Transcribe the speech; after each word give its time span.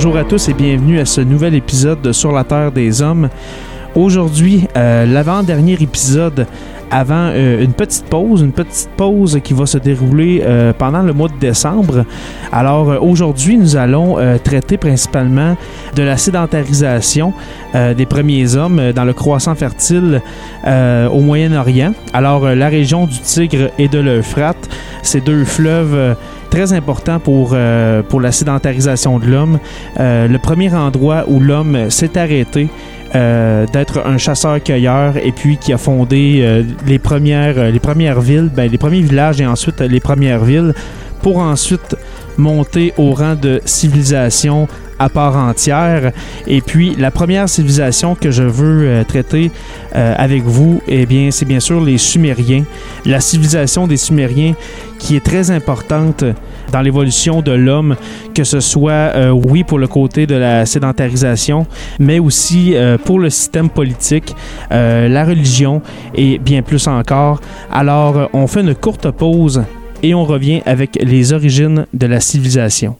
Bonjour 0.00 0.16
à 0.16 0.22
tous 0.22 0.48
et 0.48 0.54
bienvenue 0.54 1.00
à 1.00 1.04
ce 1.04 1.20
nouvel 1.20 1.56
épisode 1.56 2.00
de 2.00 2.12
Sur 2.12 2.30
la 2.30 2.44
Terre 2.44 2.70
des 2.70 3.02
Hommes. 3.02 3.28
Aujourd'hui, 3.96 4.68
euh, 4.76 5.04
l'avant-dernier 5.04 5.72
épisode 5.72 6.46
avant 6.88 7.32
euh, 7.32 7.64
une 7.64 7.72
petite 7.72 8.04
pause, 8.04 8.42
une 8.42 8.52
petite 8.52 8.90
pause 8.96 9.40
qui 9.42 9.54
va 9.54 9.66
se 9.66 9.76
dérouler 9.76 10.40
euh, 10.44 10.72
pendant 10.72 11.02
le 11.02 11.12
mois 11.12 11.28
de 11.28 11.36
décembre. 11.40 12.04
Alors 12.52 13.02
aujourd'hui, 13.02 13.58
nous 13.58 13.74
allons 13.74 14.18
traiter 14.44 14.76
principalement 14.76 15.56
de 15.96 16.02
la 16.04 16.16
sédentarisation 16.16 17.32
des 17.74 18.06
premiers 18.06 18.54
hommes 18.54 18.92
dans 18.92 19.04
le 19.04 19.12
croissant 19.12 19.56
fertile 19.56 20.22
au 20.64 21.20
Moyen-Orient. 21.20 21.92
Alors 22.12 22.44
la 22.46 22.68
région 22.68 23.06
du 23.06 23.18
Tigre 23.18 23.70
et 23.78 23.88
de 23.88 23.98
l'Euphrate, 23.98 24.68
ces 25.02 25.20
deux 25.20 25.44
fleuves 25.44 26.16
très 26.50 26.72
importants 26.72 27.18
pour, 27.18 27.50
euh, 27.52 28.02
pour 28.02 28.20
la 28.20 28.32
sédentarisation 28.32 29.18
de 29.18 29.26
l'homme. 29.26 29.58
Euh, 29.98 30.28
le 30.28 30.38
premier 30.38 30.72
endroit 30.74 31.24
où 31.28 31.40
l'homme 31.40 31.90
s'est 31.90 32.18
arrêté 32.18 32.68
euh, 33.14 33.66
d'être 33.72 34.06
un 34.06 34.18
chasseur-cueilleur 34.18 35.16
et 35.16 35.32
puis 35.32 35.56
qui 35.56 35.72
a 35.72 35.78
fondé 35.78 36.64
les, 36.86 36.98
premières, 36.98 37.70
les 37.70 37.80
premières 37.80 38.20
villes, 38.20 38.50
ben, 38.54 38.70
les 38.70 38.78
premiers 38.78 39.00
villages 39.00 39.40
et 39.40 39.46
ensuite 39.46 39.80
les 39.80 40.00
premières 40.00 40.44
villes 40.44 40.74
pour 41.22 41.38
ensuite 41.38 41.96
monter 42.36 42.92
au 42.96 43.12
rang 43.12 43.34
de 43.34 43.60
civilisation 43.64 44.68
à 44.98 45.08
part 45.08 45.36
entière. 45.36 46.12
Et 46.46 46.60
puis 46.60 46.94
la 46.96 47.10
première 47.10 47.48
civilisation 47.48 48.14
que 48.14 48.30
je 48.30 48.42
veux 48.42 48.86
euh, 48.86 49.04
traiter 49.04 49.50
euh, 49.94 50.14
avec 50.16 50.42
vous, 50.42 50.80
eh 50.88 51.06
bien, 51.06 51.30
c'est 51.30 51.44
bien 51.44 51.60
sûr 51.60 51.80
les 51.80 51.98
Sumériens. 51.98 52.64
La 53.04 53.20
civilisation 53.20 53.86
des 53.86 53.96
Sumériens 53.96 54.54
qui 54.98 55.16
est 55.16 55.24
très 55.24 55.50
importante 55.50 56.24
dans 56.72 56.80
l'évolution 56.80 57.40
de 57.40 57.52
l'homme, 57.52 57.96
que 58.34 58.44
ce 58.44 58.60
soit, 58.60 58.92
euh, 58.92 59.30
oui, 59.30 59.64
pour 59.64 59.78
le 59.78 59.86
côté 59.86 60.26
de 60.26 60.34
la 60.34 60.66
sédentarisation, 60.66 61.66
mais 61.98 62.18
aussi 62.18 62.74
pour 63.04 63.20
le 63.20 63.30
système 63.30 63.70
politique, 63.70 64.34
la 64.70 65.24
religion 65.24 65.82
et 66.14 66.38
bien 66.38 66.62
plus 66.62 66.86
encore. 66.88 67.40
Alors, 67.72 68.28
on 68.32 68.46
fait 68.46 68.60
une 68.60 68.74
courte 68.74 69.10
pause 69.10 69.62
et 70.02 70.14
on 70.14 70.24
revient 70.24 70.62
avec 70.66 70.98
les 71.00 71.32
origines 71.32 71.86
de 71.94 72.06
la 72.06 72.20
civilisation. 72.20 72.96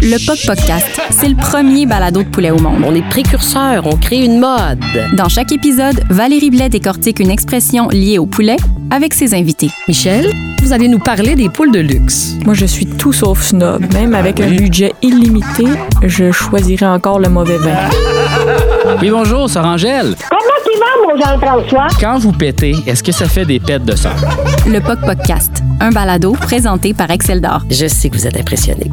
Le 0.00 0.16
POC 0.24 0.46
Podcast, 0.46 1.00
c'est 1.10 1.28
le 1.28 1.34
premier 1.34 1.84
balado 1.84 2.22
de 2.22 2.28
poulet 2.28 2.52
au 2.52 2.58
monde. 2.58 2.84
On 2.86 2.94
est 2.94 3.02
précurseurs, 3.08 3.84
on 3.84 3.96
crée 3.96 4.24
une 4.24 4.38
mode. 4.38 4.78
Dans 5.14 5.28
chaque 5.28 5.50
épisode, 5.50 6.00
Valérie 6.08 6.50
Blais 6.50 6.68
décortique 6.68 7.18
une 7.18 7.30
expression 7.30 7.88
liée 7.88 8.18
au 8.18 8.24
poulet 8.26 8.56
avec 8.92 9.12
ses 9.12 9.34
invités. 9.34 9.70
Michel, 9.88 10.32
vous 10.62 10.72
allez 10.72 10.86
nous 10.86 11.00
parler 11.00 11.34
des 11.34 11.48
poules 11.48 11.72
de 11.72 11.80
luxe. 11.80 12.36
Moi, 12.44 12.54
je 12.54 12.64
suis 12.64 12.86
tout 12.86 13.12
sauf 13.12 13.42
snob. 13.42 13.92
Même 13.92 14.14
avec 14.14 14.38
un 14.40 14.48
budget 14.50 14.92
illimité, 15.02 15.64
je 16.04 16.30
choisirais 16.30 16.86
encore 16.86 17.18
le 17.18 17.28
mauvais 17.28 17.58
vin. 17.58 17.76
Oui, 19.02 19.10
bonjour, 19.10 19.50
Sœur 19.50 19.64
Angèle. 19.66 20.14
Comment 20.30 20.40
tu 20.64 20.78
vas, 20.78 21.12
mon 21.12 21.20
Jean-François? 21.20 21.88
Quand 22.00 22.18
vous 22.18 22.32
pétez, 22.32 22.76
est-ce 22.86 23.02
que 23.02 23.12
ça 23.12 23.26
fait 23.26 23.44
des 23.44 23.58
pets 23.58 23.84
de 23.84 23.96
sang? 23.96 24.10
Le 24.66 24.78
POC 24.80 25.00
Podcast, 25.00 25.52
un 25.80 25.90
balado 25.90 26.32
présenté 26.32 26.94
par 26.94 27.10
Excel 27.10 27.40
d'Or. 27.40 27.62
Je 27.68 27.88
sais 27.88 28.08
que 28.10 28.16
vous 28.16 28.26
êtes 28.28 28.38
impressionnés. 28.38 28.90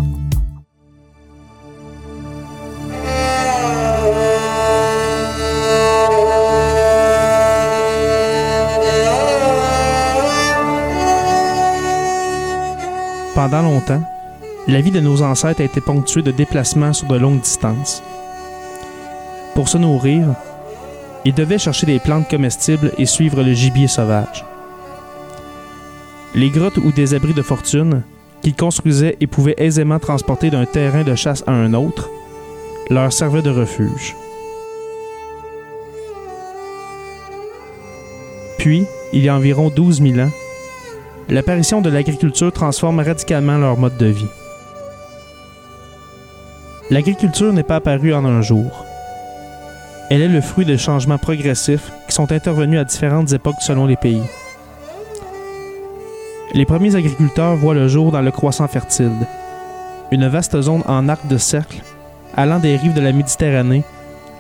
Pendant 13.36 13.64
longtemps, 13.64 14.02
la 14.66 14.80
vie 14.80 14.92
de 14.92 15.02
nos 15.02 15.22
ancêtres 15.22 15.60
a 15.60 15.66
été 15.66 15.82
ponctuée 15.82 16.22
de 16.22 16.32
déplacements 16.32 16.94
sur 16.94 17.10
de 17.10 17.18
longues 17.18 17.42
distances. 17.42 18.02
Pour 19.54 19.68
se 19.68 19.78
nourrir, 19.78 20.28
ils 21.26 21.34
devaient 21.34 21.58
chercher 21.58 21.86
des 21.86 22.00
plantes 22.00 22.30
comestibles 22.30 22.94
et 22.98 23.06
suivre 23.06 23.44
le 23.44 23.52
gibier 23.52 23.90
sauvage. 23.90 24.46
Les 26.34 26.50
grottes 26.50 26.78
ou 26.78 26.94
des 26.94 27.14
abris 27.14 27.34
de 27.34 27.42
fortune, 27.42 28.04
qu'ils 28.42 28.56
construisaient 28.56 29.18
et 29.20 29.28
pouvaient 29.28 29.56
aisément 29.58 30.00
transporter 30.00 30.50
d'un 30.50 30.66
terrain 30.66 31.04
de 31.04 31.16
chasse 31.16 31.44
à 31.46 31.52
un 31.52 31.74
autre, 31.74 32.10
leur 32.90 33.12
servaient 33.12 33.42
de 33.42 33.50
refuge. 33.50 34.16
Puis, 38.60 38.86
il 39.12 39.24
y 39.24 39.30
a 39.30 39.36
environ 39.36 39.70
12 39.70 40.02
000 40.02 40.20
ans, 40.20 40.32
l'apparition 41.30 41.82
de 41.82 41.90
l'agriculture 41.90 42.52
transforme 42.52 43.00
radicalement 43.00 43.58
leur 43.58 43.78
mode 43.78 43.98
de 43.98 44.08
vie. 44.08 44.28
L'agriculture 46.92 47.52
n'est 47.52 47.64
pas 47.64 47.78
apparue 47.78 48.14
en 48.14 48.26
un 48.26 48.42
jour. 48.42 48.86
Elle 50.12 50.22
est 50.22 50.28
le 50.28 50.42
fruit 50.42 50.66
de 50.66 50.78
changements 50.78 51.18
progressifs 51.18 51.92
qui 52.08 52.14
sont 52.14 52.32
intervenus 52.32 52.80
à 52.80 52.84
différentes 52.84 53.34
époques 53.34 53.62
selon 53.62 53.88
les 53.88 53.96
pays. 53.96 54.22
Les 56.54 56.66
premiers 56.66 56.96
agriculteurs 56.96 57.56
voient 57.56 57.74
le 57.74 57.88
jour 57.88 58.12
dans 58.12 58.22
le 58.22 58.32
croissant 58.32 58.68
fertile, 58.68 59.12
une 60.12 60.28
vaste 60.28 60.62
zone 60.62 60.84
en 60.88 61.10
arc 61.10 61.28
de 61.28 61.38
cercle 61.38 61.82
allant 62.36 62.60
des 62.60 62.78
rives 62.78 62.94
de 62.94 63.02
la 63.02 63.14
Méditerranée 63.14 63.84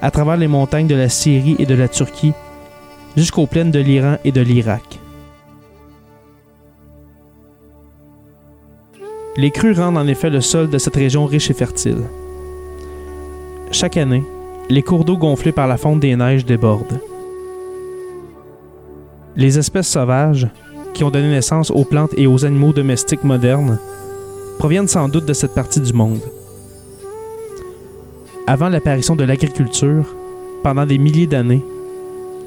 à 0.01 0.11
travers 0.11 0.37
les 0.37 0.47
montagnes 0.47 0.87
de 0.87 0.95
la 0.95 1.09
Syrie 1.09 1.55
et 1.57 1.65
de 1.65 1.73
la 1.73 1.87
Turquie 1.87 2.33
jusqu'aux 3.17 3.47
plaines 3.47 3.71
de 3.71 3.79
l'Iran 3.79 4.17
et 4.23 4.31
de 4.31 4.41
l'Irak. 4.41 4.99
Les 9.37 9.51
crues 9.51 9.73
rendent 9.73 9.97
en 9.97 10.07
effet 10.07 10.29
le 10.29 10.39
sol 10.39 10.69
de 10.69 10.77
cette 10.77 10.95
région 10.95 11.25
riche 11.25 11.49
et 11.49 11.53
fertile. 11.53 12.03
Chaque 13.69 13.97
année, 13.97 14.23
les 14.69 14.81
cours 14.81 15.03
d'eau 15.03 15.17
gonflés 15.17 15.51
par 15.51 15.67
la 15.67 15.75
fonte 15.75 15.99
des 15.99 16.15
neiges 16.15 16.45
débordent. 16.45 17.01
Les 19.35 19.59
espèces 19.59 19.89
sauvages, 19.89 20.47
qui 20.93 21.03
ont 21.03 21.09
donné 21.09 21.27
naissance 21.27 21.69
aux 21.69 21.83
plantes 21.83 22.13
et 22.15 22.27
aux 22.27 22.45
animaux 22.45 22.71
domestiques 22.71 23.25
modernes, 23.25 23.77
proviennent 24.57 24.87
sans 24.87 25.09
doute 25.09 25.25
de 25.25 25.33
cette 25.33 25.53
partie 25.53 25.81
du 25.81 25.91
monde. 25.91 26.21
Avant 28.47 28.69
l'apparition 28.69 29.17
de 29.17 29.25
l'agriculture, 29.25 30.15
pendant 30.63 30.85
des 30.85 30.97
milliers 30.97 31.27
d'années, 31.27 31.65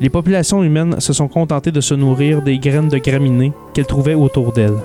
les 0.01 0.09
populations 0.09 0.63
humaines 0.63 1.01
se 1.01 1.13
sont 1.13 1.29
contentées 1.29 1.73
de 1.73 1.83
se 1.83 1.93
nourrir 1.93 2.41
des 2.41 2.59
graines 2.59 2.89
de 2.89 2.99
graminées 2.99 3.53
qu'elles 3.75 3.85
trouvaient 3.85 4.15
autour 4.15 4.53
d'elles. 4.53 4.79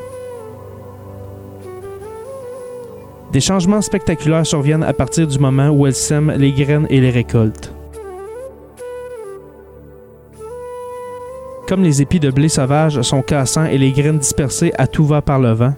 Des 3.33 3.41
changements 3.41 3.81
spectaculaires 3.81 4.45
surviennent 4.45 4.83
à 4.83 4.93
partir 4.93 5.25
du 5.25 5.39
moment 5.39 5.69
où 5.69 5.87
elles 5.87 5.95
sèment 5.95 6.33
les 6.37 6.51
graines 6.51 6.85
et 6.91 7.01
les 7.01 7.09
récoltent. 7.09 7.73
Comme 11.67 11.81
les 11.81 11.99
épis 12.03 12.19
de 12.19 12.29
blé 12.29 12.47
sauvage 12.47 13.01
sont 13.01 13.23
cassants 13.23 13.65
et 13.65 13.79
les 13.79 13.91
graines 13.91 14.19
dispersées 14.19 14.71
à 14.77 14.85
tout 14.85 15.05
va 15.05 15.23
par 15.23 15.39
le 15.39 15.51
vent, 15.51 15.73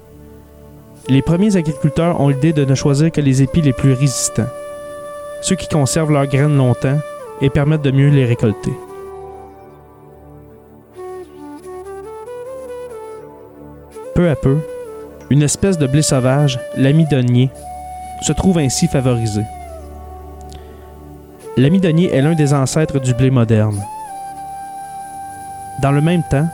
les 1.08 1.22
premiers 1.22 1.56
agriculteurs 1.56 2.20
ont 2.20 2.28
l'idée 2.28 2.52
de 2.52 2.66
ne 2.66 2.76
choisir 2.76 3.10
que 3.10 3.22
les 3.22 3.42
épis 3.42 3.62
les 3.62 3.72
plus 3.72 3.94
résistants, 3.94 4.50
ceux 5.42 5.56
qui 5.56 5.70
conservent 5.70 6.12
leurs 6.12 6.28
graines 6.28 6.58
longtemps 6.58 7.00
et 7.40 7.50
permettent 7.50 7.84
de 7.84 7.92
mieux 7.92 8.10
les 8.10 8.26
récolter. 8.26 8.74
Peu 14.14 14.28
à 14.28 14.36
peu, 14.36 14.58
une 15.30 15.42
espèce 15.42 15.78
de 15.78 15.88
blé 15.88 16.02
sauvage, 16.02 16.60
l'amidonnier, 16.78 17.50
se 18.22 18.32
trouve 18.32 18.60
ainsi 18.60 18.88
favorisé. 18.88 19.42
L'amidonnier 21.58 22.14
est 22.14 22.22
l'un 22.22 22.36
des 22.36 22.54
ancêtres 22.54 23.00
du 23.00 23.14
blé 23.14 23.32
moderne. 23.32 23.82
Dans 25.82 25.92
le 25.92 26.02
même 26.02 26.24
temps, 26.30 26.48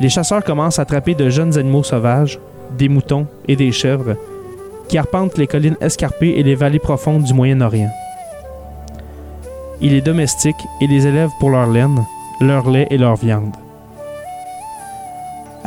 les 0.00 0.08
chasseurs 0.08 0.44
commencent 0.44 0.78
à 0.78 0.82
attraper 0.82 1.14
de 1.14 1.28
jeunes 1.30 1.58
animaux 1.58 1.82
sauvages, 1.82 2.38
des 2.78 2.88
moutons 2.88 3.26
et 3.48 3.56
des 3.56 3.72
chèvres, 3.72 4.16
qui 4.88 4.98
arpentent 4.98 5.38
les 5.38 5.46
collines 5.46 5.76
escarpées 5.80 6.38
et 6.38 6.42
les 6.42 6.54
vallées 6.54 6.78
profondes 6.78 7.22
du 7.22 7.34
Moyen-Orient. 7.34 7.90
Ils 9.80 9.92
les 9.92 10.00
domestiquent 10.00 10.66
et 10.80 10.86
les 10.86 11.06
élèvent 11.06 11.30
pour 11.38 11.50
leur 11.50 11.66
laine, 11.66 12.04
leur 12.40 12.70
lait 12.70 12.88
et 12.90 12.98
leur 12.98 13.16
viande. 13.16 13.54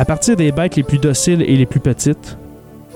À 0.03 0.05
partir 0.05 0.35
des 0.35 0.51
bêtes 0.51 0.75
les 0.75 0.83
plus 0.83 0.97
dociles 0.97 1.41
et 1.43 1.55
les 1.55 1.65
plus 1.65 1.79
petites, 1.79 2.37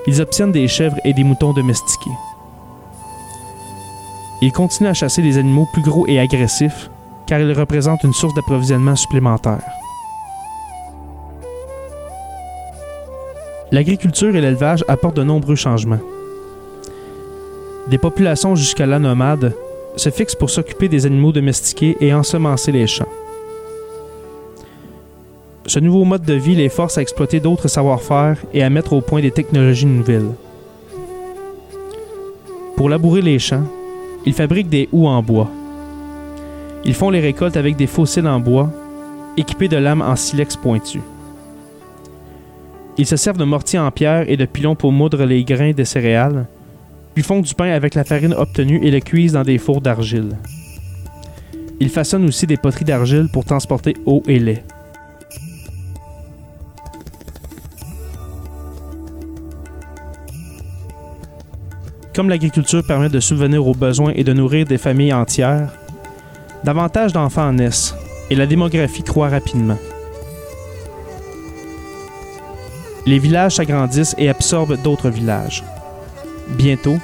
ils 0.08 0.20
obtiennent 0.20 0.52
des 0.52 0.68
chèvres 0.68 0.98
et 1.06 1.14
des 1.14 1.24
moutons 1.24 1.54
domestiqués. 1.54 2.12
Ils 4.42 4.52
continuent 4.52 4.90
à 4.90 4.94
chasser 4.94 5.22
des 5.22 5.38
animaux 5.38 5.70
plus 5.72 5.82
gros 5.82 6.06
et 6.08 6.20
agressifs 6.20 6.90
car 7.26 7.40
ils 7.40 7.58
représentent 7.58 8.04
une 8.04 8.12
source 8.12 8.34
d'approvisionnement 8.34 8.98
supplémentaire. 8.98 9.64
L'agriculture 13.72 14.36
et 14.36 14.42
l'élevage 14.42 14.84
apportent 14.90 15.16
de 15.16 15.24
nombreux 15.24 15.56
changements. 15.56 16.02
Des 17.88 17.98
populations 17.98 18.54
jusqu'à-là 18.58 19.00
nomades 19.00 19.56
se 19.96 20.10
fixent 20.10 20.36
pour 20.36 20.50
s'occuper 20.50 20.90
des 20.90 21.06
animaux 21.06 21.32
domestiqués 21.32 21.96
et 22.02 22.14
ensemencer 22.14 22.74
les 22.74 22.86
champs. 22.86 23.08
Ce 25.68 25.80
nouveau 25.80 26.06
mode 26.06 26.24
de 26.24 26.34
vie 26.34 26.56
les 26.56 26.70
force 26.70 26.98
à 26.98 27.02
exploiter 27.02 27.42
d'autres 27.42 27.68
savoir-faire 27.68 28.38
et 28.54 28.64
à 28.64 28.70
mettre 28.70 28.94
au 28.94 29.02
point 29.02 29.20
des 29.22 29.32
technologies 29.32 29.86
nouvelles. 29.86 30.32
Pour 32.78 32.88
labourer 32.88 33.22
les 33.22 33.38
champs, 33.38 33.66
ils 34.26 34.34
fabriquent 34.34 34.70
des 34.70 34.88
houes 34.94 35.08
en 35.08 35.22
bois. 35.22 35.52
Ils 36.86 36.94
font 36.94 37.10
les 37.10 37.20
récoltes 37.20 37.58
avec 37.58 37.76
des 37.76 37.86
fossiles 37.86 38.30
en 38.30 38.40
bois, 38.40 38.72
équipés 39.36 39.68
de 39.68 39.76
lames 39.76 40.02
en 40.02 40.16
silex 40.16 40.56
pointu. 40.56 41.02
Ils 42.98 43.06
se 43.06 43.18
servent 43.18 43.38
de 43.38 43.44
mortiers 43.44 43.80
en 43.80 43.92
pierre 43.92 44.30
et 44.30 44.38
de 44.38 44.46
pilons 44.46 44.76
pour 44.76 44.94
moudre 44.94 45.26
les 45.26 45.44
grains 45.44 45.74
de 45.74 45.84
céréales, 45.84 46.48
puis 47.14 47.24
font 47.24 47.42
du 47.42 47.54
pain 47.54 47.72
avec 47.72 47.94
la 47.94 48.06
farine 48.06 48.34
obtenue 48.34 48.80
et 48.86 48.92
le 48.92 49.02
cuisent 49.02 49.34
dans 49.34 49.44
des 49.44 49.58
fours 49.58 49.82
d'argile. 49.82 50.38
Ils 51.82 51.90
façonnent 51.90 52.26
aussi 52.26 52.48
des 52.48 52.56
poteries 52.56 52.86
d'argile 52.86 53.28
pour 53.34 53.44
transporter 53.44 53.98
eau 54.06 54.24
et 54.28 54.40
lait. 54.40 54.64
Comme 62.18 62.30
l'agriculture 62.30 62.84
permet 62.84 63.10
de 63.10 63.20
subvenir 63.20 63.68
aux 63.68 63.76
besoins 63.76 64.12
et 64.16 64.24
de 64.24 64.34
nourrir 64.34 64.66
des 64.66 64.80
familles 64.80 65.14
entières, 65.14 65.70
davantage 66.64 67.14
d'enfants 67.14 67.54
naissent 67.54 67.94
et 68.32 68.36
la 68.36 68.48
démographie 68.48 69.04
croît 69.04 69.30
rapidement. 69.30 69.78
Les 73.06 73.20
villages 73.20 73.58
s'agrandissent 73.58 74.16
et 74.18 74.30
absorbent 74.30 74.82
d'autres 74.82 75.12
villages. 75.12 75.64
Bientôt, 76.58 76.98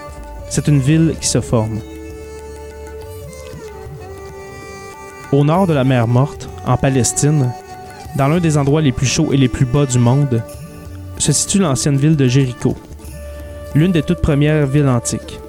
c'est 0.50 0.68
une 0.68 0.80
ville 0.80 1.14
qui 1.22 1.28
se 1.28 1.42
forme. 1.42 1.78
Au 5.32 5.44
nord 5.44 5.68
de 5.68 5.74
la 5.74 5.84
mer 5.84 6.08
Morte, 6.08 6.50
en 6.66 6.76
Palestine, 6.76 7.52
dans 8.16 8.30
l'un 8.30 8.40
des 8.40 8.58
endroits 8.58 8.82
les 8.82 8.92
plus 8.92 9.06
chauds 9.06 9.32
et 9.32 9.38
les 9.38 9.48
plus 9.48 9.66
bas 9.66 9.86
du 9.86 10.00
monde, 10.00 10.42
se 11.20 11.32
situe 11.32 11.60
l'ancienne 11.60 11.98
ville 11.98 12.16
de 12.16 12.28
Jéricho, 12.28 12.76
l'une 13.76 13.92
des 13.92 14.04
toutes 14.04 14.22
premières 14.22 14.68
villes 14.68 14.88
antiques. 14.88 15.40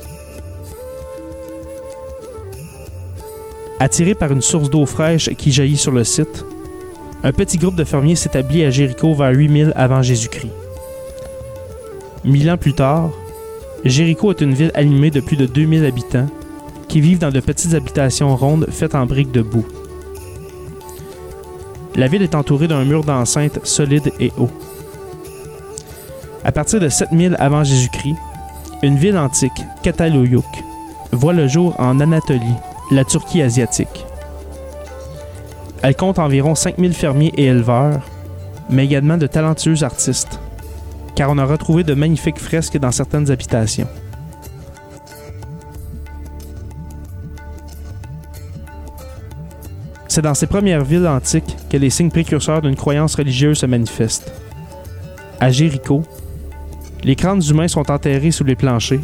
Attiré 3.81 4.15
par 4.15 4.33
une 4.33 4.41
source 4.41 4.71
d'eau 4.71 4.87
fraîche 4.87 5.31
qui 5.37 5.53
jaillit 5.53 5.77
sur 5.77 5.93
le 5.93 6.05
site, 6.05 6.45
un 7.23 7.33
petit 7.33 7.59
groupe 7.59 7.75
de 7.75 7.85
fermiers 7.85 8.17
s'établit 8.17 8.65
à 8.65 8.71
Jéricho 8.71 9.15
vers 9.15 9.33
8000 9.33 9.73
avant 9.77 10.03
Jésus-Christ. 10.03 10.53
Mille 12.25 12.51
ans 12.51 12.57
plus 12.57 12.75
tard, 12.75 13.11
Jéricho 13.85 14.31
est 14.31 14.41
une 14.41 14.55
ville 14.55 14.73
animée 14.75 15.11
de 15.11 15.21
plus 15.21 15.37
de 15.37 15.47
2000 15.47 15.85
habitants 15.85 16.29
qui 16.89 17.01
vivent 17.01 17.19
dans 17.19 17.31
de 17.31 17.41
petites 17.41 17.75
habitations 17.75 18.35
rondes 18.37 18.67
faites 18.71 18.95
en 18.95 19.05
briques 19.05 19.33
de 19.33 19.43
boue. 19.43 19.67
La 21.97 22.07
ville 22.07 22.23
est 22.23 22.35
entourée 22.35 22.69
d'un 22.69 22.85
mur 22.85 23.05
d'enceinte 23.05 23.65
solide 23.65 24.13
et 24.19 24.33
haut. 24.39 24.51
À 26.45 26.53
partir 26.53 26.79
de 26.79 26.91
7000 26.91 27.37
avant 27.39 27.65
Jésus-Christ, 27.65 28.17
une 28.83 28.97
ville 28.97 29.17
antique, 29.17 29.65
Katalouyuk, 29.83 30.45
voit 31.11 31.33
le 31.33 31.49
jour 31.49 31.75
en 31.79 32.01
Anatolie, 32.01 32.45
la 32.91 33.03
Turquie 33.03 33.41
asiatique. 33.41 34.05
Elle 35.83 35.97
compte 35.97 36.19
environ 36.19 36.55
5000 36.55 36.93
fermiers 36.93 37.33
et 37.39 37.45
éleveurs, 37.45 38.03
mais 38.69 38.85
également 38.85 39.17
de 39.17 39.27
talentueux 39.27 39.85
artistes, 39.85 40.39
car 41.15 41.31
on 41.31 41.39
a 41.39 41.47
retrouvé 41.47 41.83
de 41.83 41.95
magnifiques 41.95 42.39
fresques 42.39 42.77
dans 42.77 42.93
certaines 42.93 43.31
habitations. 43.31 43.89
C'est 50.09 50.23
dans 50.23 50.35
ces 50.35 50.47
premières 50.47 50.85
villes 50.85 51.09
antiques 51.09 51.57
que 51.71 51.79
les 51.79 51.89
signes 51.89 52.11
précurseurs 52.11 52.61
d'une 52.61 52.77
croyance 52.77 53.15
religieuse 53.15 53.59
se 53.59 53.67
manifestent. 53.67 54.31
À 55.41 55.51
Jéricho, 55.51 56.05
les 57.05 57.17
crânes 57.17 57.43
humains 57.49 57.69
sont 57.69 57.91
enterrés 57.91 58.31
sous 58.31 58.45
les 58.45 58.57
planchers, 58.57 59.01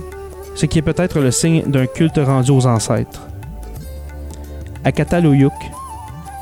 ce 0.55 0.67
qui 0.67 0.79
est 0.79 0.83
peut-être 0.83 1.21
le 1.21 1.31
signe 1.31 1.63
d'un 1.67 1.87
culte 1.87 2.19
rendu 2.19 2.51
aux 2.51 2.67
ancêtres. 2.67 3.29
À 4.83 4.93
Katalouyuk, 4.93 5.53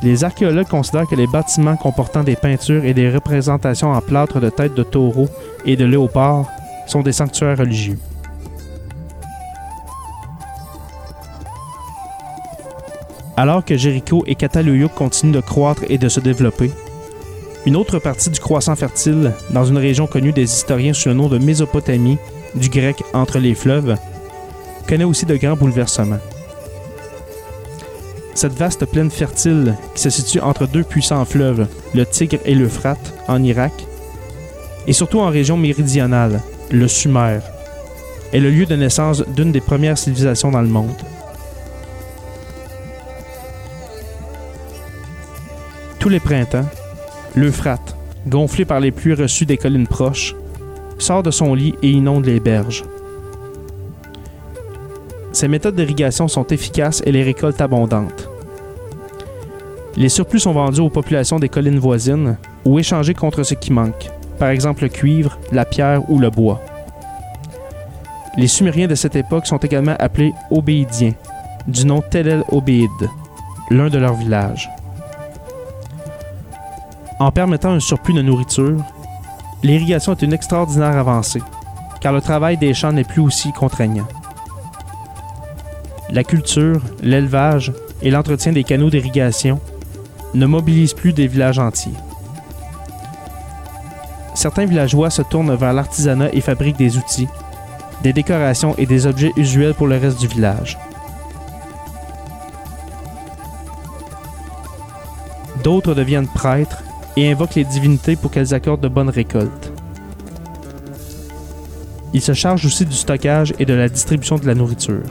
les 0.03 0.23
archéologues 0.23 0.69
considèrent 0.69 1.09
que 1.09 1.17
les 1.17 1.27
bâtiments 1.27 1.77
comportant 1.77 2.23
des 2.23 2.37
peintures 2.37 2.85
et 2.85 2.95
des 2.95 3.11
représentations 3.11 3.91
en 3.91 4.01
plâtre 4.01 4.39
de 4.39 4.49
têtes 4.49 4.75
de 4.75 4.85
taureaux 4.85 5.29
et 5.67 5.75
de 5.75 5.85
léopards 5.85 6.49
sont 6.87 7.03
des 7.03 7.13
sanctuaires 7.13 7.59
religieux. 7.59 7.99
Alors 13.37 13.65
que 13.65 13.77
Jéricho 13.77 14.23
et 14.27 14.37
Katalouyuk 14.37 14.95
continuent 14.95 15.33
de 15.33 15.41
croître 15.41 15.83
et 15.89 15.99
de 15.99 16.09
se 16.09 16.21
développer, 16.21 16.71
une 17.67 17.77
autre 17.77 17.99
partie 17.99 18.31
du 18.31 18.41
croissant 18.41 18.77
fertile, 18.77 19.33
dans 19.51 19.65
une 19.65 19.79
région 19.79 20.07
connue 20.07 20.33
des 20.33 20.45
historiens 20.45 20.93
sous 20.93 21.09
le 21.09 21.15
nom 21.15 21.29
de 21.29 21.39
Mésopotamie, 21.39 22.19
du 22.55 22.69
grec 22.69 23.03
entre 23.13 23.39
les 23.39 23.55
fleuves, 23.55 23.97
connaît 24.89 25.05
aussi 25.05 25.27
de 25.27 25.37
grands 25.37 25.57
bouleversements. 25.57 26.21
Cette 28.35 28.55
vaste 28.55 28.87
plaine 28.87 29.11
fertile, 29.11 29.75
qui 29.95 30.03
se 30.03 30.11
situe 30.11 30.41
entre 30.41 30.67
deux 30.67 30.85
puissants 30.85 31.25
fleuves, 31.25 31.67
le 31.95 32.07
Tigre 32.07 32.39
et 32.45 32.55
l'Euphrate, 32.55 33.15
en 33.27 33.43
Irak, 33.43 33.73
et 34.87 34.93
surtout 34.93 35.21
en 35.21 35.29
région 35.29 35.57
méridionale, 35.57 36.41
le 36.71 36.89
Sumer, 36.89 37.41
est 38.33 38.41
le 38.41 38.51
lieu 38.51 38.65
de 38.65 38.77
naissance 38.77 39.25
d'une 39.27 39.53
des 39.53 39.61
premières 39.61 39.99
civilisations 39.99 40.51
dans 40.51 40.63
le 40.63 40.69
monde. 40.69 40.95
Tous 45.99 46.09
les 46.09 46.21
printemps, 46.21 46.67
l'Euphrate, 47.35 47.97
gonflé 48.27 48.65
par 48.65 48.81
les 48.81 48.91
pluies 48.91 49.15
reçues 49.15 49.47
des 49.47 49.57
collines 49.57 49.87
proches, 49.87 50.35
sort 50.99 51.23
de 51.23 51.31
son 51.31 51.55
lit 51.55 51.75
et 51.83 51.91
inonde 51.91 52.27
les 52.27 52.41
berges. 52.41 52.85
Ces 55.33 55.49
méthodes 55.49 55.77
d'irrigation 55.77 56.27
sont 56.27 56.47
efficaces 56.47 57.03
et 57.07 57.13
les 57.13 57.23
récoltes 57.23 57.61
abondantes. 57.61 58.29
Les 59.97 60.09
surplus 60.09 60.41
sont 60.41 60.53
vendus 60.53 60.81
aux 60.81 60.91
populations 60.91 61.39
des 61.39 61.49
collines 61.49 61.79
voisines 61.79 62.37
ou 62.65 62.79
échangés 62.79 63.15
contre 63.15 63.43
ce 63.43 63.55
qui 63.55 63.73
manque, 63.73 64.11
par 64.39 64.49
exemple 64.49 64.83
le 64.83 64.89
cuivre, 64.89 65.39
la 65.53 65.65
pierre 65.65 66.09
ou 66.11 66.19
le 66.19 66.31
bois. 66.31 66.61
Les 68.37 68.47
Sumériens 68.47 68.87
de 68.87 68.95
cette 68.95 69.17
époque 69.17 69.47
sont 69.47 69.59
également 69.59 69.97
appelés 69.99 70.33
Obéidiens, 70.51 71.15
du 71.67 71.85
nom 71.85 72.03
Tel 72.09 72.29
el 72.29 72.45
Obéid, 72.51 72.89
l'un 73.71 73.89
de 73.89 73.99
leurs 73.99 74.15
villages. 74.15 74.71
En 77.21 77.33
permettant 77.33 77.73
un 77.73 77.81
surplus 77.81 78.15
de 78.15 78.23
nourriture, 78.23 78.77
l'irrigation 79.65 80.13
est 80.13 80.23
une 80.23 80.33
extraordinaire 80.33 80.97
avancée, 80.97 81.43
car 82.01 82.13
le 82.13 82.21
travail 82.21 82.57
des 82.57 82.75
champs 82.75 82.93
n'est 82.93 83.03
plus 83.03 83.21
aussi 83.21 83.53
contraignant. 83.53 84.07
La 86.11 86.23
culture, 86.23 86.81
l'élevage 87.03 87.73
et 88.03 88.13
l'entretien 88.13 88.53
des 88.53 88.63
canaux 88.63 88.89
d'irrigation 88.89 89.61
ne 90.35 90.47
mobilisent 90.47 90.95
plus 90.95 91.13
des 91.13 91.27
villages 91.27 91.59
entiers. 91.59 91.93
Certains 94.35 94.67
villageois 94.67 95.11
se 95.11 95.23
tournent 95.23 95.57
vers 95.57 95.73
l'artisanat 95.73 96.33
et 96.33 96.41
fabriquent 96.41 96.77
des 96.77 96.99
outils, 96.99 97.29
des 98.05 98.13
décorations 98.13 98.77
et 98.79 98.87
des 98.87 99.07
objets 99.07 99.33
usuels 99.37 99.75
pour 99.75 99.89
le 99.89 99.97
reste 99.97 100.21
du 100.21 100.29
village. 100.29 100.79
D'autres 105.65 105.95
deviennent 105.95 106.29
prêtres 106.29 106.85
et 107.17 107.31
invoquent 107.31 107.57
les 107.57 107.65
divinités 107.65 108.17
pour 108.17 108.31
qu'elles 108.31 108.55
accordent 108.55 108.81
de 108.81 108.89
bonnes 108.89 109.11
récoltes. 109.11 109.73
Ils 112.15 112.23
se 112.23 112.33
chargent 112.33 112.65
aussi 112.65 112.87
du 112.87 112.95
stockage 112.95 113.53
et 113.59 113.67
de 113.67 113.75
la 113.75 113.89
distribution 113.89 114.37
de 114.37 114.47
la 114.47 114.55
nourriture. 114.55 115.03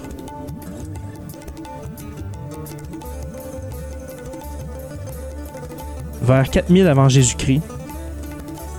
Vers 6.24 6.50
4000 6.50 6.88
avant 6.88 7.08
Jésus-Christ, 7.08 7.62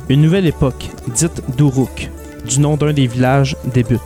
une 0.08 0.22
nouvelle 0.22 0.46
époque, 0.46 0.90
dite 1.14 1.42
d'Uruk, 1.56 2.10
du 2.46 2.60
nom 2.60 2.76
d'un 2.76 2.92
des 2.92 3.06
villages, 3.06 3.56
débute. 3.72 4.00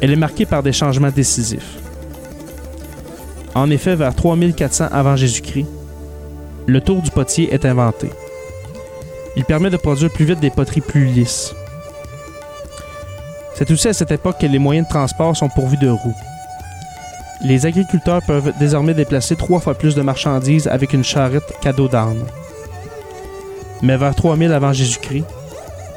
Elle 0.00 0.10
est 0.10 0.16
marquée 0.16 0.46
par 0.46 0.62
des 0.62 0.72
changements 0.72 1.10
décisifs. 1.10 1.78
En 3.54 3.70
effet, 3.70 3.96
vers 3.96 4.14
3400 4.14 4.88
avant 4.90 5.16
Jésus-Christ, 5.16 5.66
le 6.68 6.82
tour 6.82 7.00
du 7.00 7.10
potier 7.10 7.52
est 7.54 7.64
inventé. 7.64 8.10
Il 9.36 9.44
permet 9.46 9.70
de 9.70 9.78
produire 9.78 10.12
plus 10.12 10.26
vite 10.26 10.40
des 10.40 10.50
poteries 10.50 10.82
plus 10.82 11.06
lisses. 11.06 11.54
C'est 13.54 13.70
aussi 13.70 13.88
à 13.88 13.94
cette 13.94 14.10
époque 14.10 14.36
que 14.38 14.46
les 14.46 14.58
moyens 14.58 14.86
de 14.86 14.90
transport 14.90 15.34
sont 15.34 15.48
pourvus 15.48 15.78
de 15.78 15.88
roues. 15.88 16.14
Les 17.42 17.64
agriculteurs 17.64 18.20
peuvent 18.22 18.52
désormais 18.58 18.92
déplacer 18.92 19.34
trois 19.34 19.60
fois 19.60 19.74
plus 19.74 19.94
de 19.94 20.02
marchandises 20.02 20.68
avec 20.68 20.92
une 20.92 21.04
charrette 21.04 21.54
dos 21.74 21.88
d'âne. 21.88 22.22
Mais 23.80 23.96
vers 23.96 24.14
3000 24.14 24.52
avant 24.52 24.74
Jésus-Christ, 24.74 25.24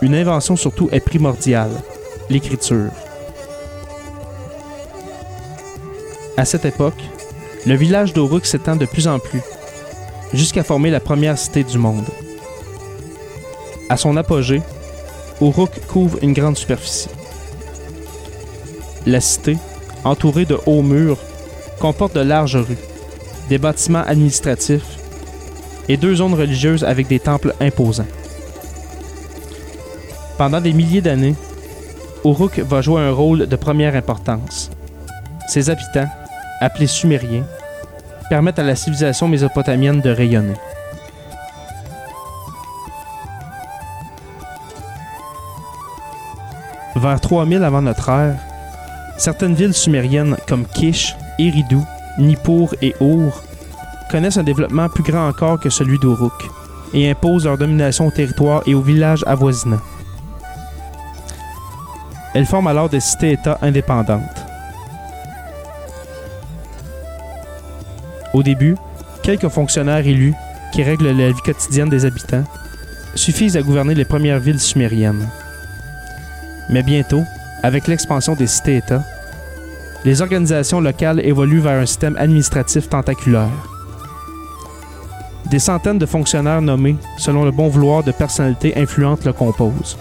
une 0.01 0.15
invention 0.15 0.55
surtout 0.55 0.87
est 0.93 1.01
primordiale, 1.01 1.71
l'écriture. 2.29 2.91
À 6.37 6.45
cette 6.45 6.63
époque, 6.63 7.03
le 7.65 7.75
village 7.75 8.13
d'Oruk 8.13 8.45
s'étend 8.45 8.77
de 8.77 8.85
plus 8.85 9.07
en 9.09 9.19
plus, 9.19 9.41
jusqu'à 10.33 10.63
former 10.63 10.89
la 10.89 10.99
première 10.99 11.37
cité 11.37 11.63
du 11.63 11.77
monde. 11.77 12.05
À 13.89 13.97
son 13.97 14.15
apogée, 14.17 14.61
Uruk 15.41 15.71
couvre 15.87 16.19
une 16.21 16.33
grande 16.33 16.57
superficie. 16.57 17.09
La 19.05 19.19
cité, 19.19 19.57
entourée 20.03 20.45
de 20.45 20.57
hauts 20.65 20.83
murs, 20.83 21.17
comporte 21.79 22.15
de 22.15 22.21
larges 22.21 22.57
rues, 22.57 22.77
des 23.49 23.57
bâtiments 23.57 24.03
administratifs 24.05 24.97
et 25.89 25.97
deux 25.97 26.15
zones 26.15 26.35
religieuses 26.35 26.83
avec 26.83 27.07
des 27.07 27.19
temples 27.19 27.55
imposants. 27.59 28.05
Pendant 30.37 30.61
des 30.61 30.73
milliers 30.73 31.01
d'années, 31.01 31.35
Uruk 32.23 32.59
va 32.59 32.81
jouer 32.81 33.01
un 33.01 33.11
rôle 33.11 33.47
de 33.47 33.55
première 33.55 33.95
importance. 33.95 34.69
Ses 35.47 35.69
habitants, 35.69 36.07
appelés 36.59 36.87
Sumériens, 36.87 37.45
permettent 38.31 38.59
à 38.59 38.63
la 38.63 38.77
civilisation 38.77 39.27
mésopotamienne 39.27 39.99
de 39.99 40.09
rayonner. 40.09 40.53
Vers 46.95 47.19
3000 47.19 47.61
avant 47.61 47.81
notre 47.81 48.07
ère, 48.07 48.37
certaines 49.17 49.53
villes 49.53 49.73
sumériennes 49.73 50.37
comme 50.47 50.65
Kish, 50.65 51.13
Eridu, 51.39 51.79
Nippur 52.17 52.73
et 52.81 52.95
Ur 53.01 53.43
connaissent 54.09 54.37
un 54.37 54.43
développement 54.43 54.87
plus 54.87 55.03
grand 55.03 55.27
encore 55.27 55.59
que 55.59 55.69
celui 55.69 55.99
d'Uruk 55.99 56.49
et 56.93 57.11
imposent 57.11 57.43
leur 57.43 57.57
domination 57.57 58.07
au 58.07 58.11
territoire 58.11 58.63
et 58.65 58.73
aux 58.73 58.81
villages 58.81 59.25
avoisinants. 59.27 59.81
Elles 62.33 62.45
forment 62.45 62.67
alors 62.67 62.87
des 62.87 63.01
cités-États 63.01 63.57
indépendantes. 63.61 64.40
Au 68.33 68.43
début, 68.43 68.75
quelques 69.23 69.49
fonctionnaires 69.49 70.05
élus 70.07 70.33
qui 70.71 70.83
règlent 70.83 71.11
la 71.11 71.31
vie 71.31 71.41
quotidienne 71.43 71.89
des 71.89 72.05
habitants 72.05 72.43
suffisent 73.15 73.57
à 73.57 73.61
gouverner 73.61 73.93
les 73.93 74.05
premières 74.05 74.39
villes 74.39 74.59
sumériennes. 74.59 75.27
Mais 76.69 76.83
bientôt, 76.83 77.23
avec 77.63 77.87
l'expansion 77.87 78.35
des 78.35 78.47
cités-États, 78.47 79.03
les 80.05 80.21
organisations 80.21 80.79
locales 80.79 81.19
évoluent 81.19 81.59
vers 81.59 81.81
un 81.81 81.85
système 81.85 82.15
administratif 82.17 82.89
tentaculaire. 82.89 83.49
Des 85.49 85.59
centaines 85.59 85.99
de 85.99 86.05
fonctionnaires 86.05 86.61
nommés 86.61 86.95
selon 87.17 87.43
le 87.43 87.51
bon 87.51 87.67
vouloir 87.67 88.03
de 88.03 88.11
personnalités 88.11 88.77
influentes 88.77 89.25
le 89.25 89.33
composent. 89.33 89.97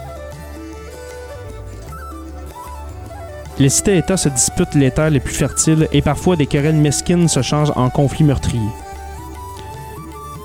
Les 3.61 3.69
cités-États 3.69 4.17
se 4.17 4.31
disputent 4.31 4.75
les 4.75 4.91
terres 4.91 5.11
les 5.11 5.21
plus 5.21 5.35
fertiles 5.35 5.87
et 5.93 6.01
parfois 6.01 6.35
des 6.35 6.47
querelles 6.47 6.75
mesquines 6.75 7.29
se 7.29 7.43
changent 7.43 7.75
en 7.77 7.91
conflits 7.91 8.25
meurtriers. 8.25 8.63